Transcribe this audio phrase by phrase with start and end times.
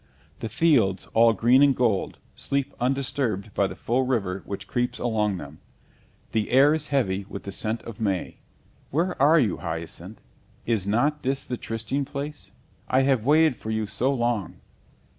[0.39, 5.37] The fields, all green and gold, sleep undisturbed by the full river which creeps along
[5.37, 5.59] them.
[6.31, 8.37] The air is heavy with the scent of may.
[8.89, 10.19] Where are you, Hyacinth?
[10.65, 12.49] Is not this the trysting place?
[12.87, 14.55] I have waited for you so long!